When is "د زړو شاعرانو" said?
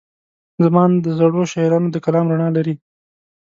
1.05-1.87